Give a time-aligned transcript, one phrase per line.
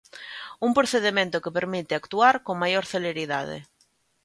[0.65, 3.57] Un procedemento que permite actuar con maior celeridade.